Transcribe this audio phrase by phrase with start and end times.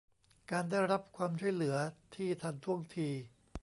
[0.51, 1.75] การได้รับความช่วยเหลือ
[2.15, 3.09] ที่ทันท่วงที